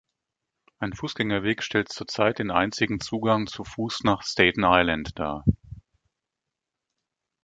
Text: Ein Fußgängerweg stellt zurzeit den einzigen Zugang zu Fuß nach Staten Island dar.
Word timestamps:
Ein 0.79 0.93
Fußgängerweg 0.93 1.61
stellt 1.61 1.89
zurzeit 1.89 2.39
den 2.39 2.49
einzigen 2.49 2.99
Zugang 3.01 3.45
zu 3.45 3.63
Fuß 3.63 3.99
nach 4.03 4.23
Staten 4.23 4.63
Island 4.65 5.11
dar. 5.19 5.45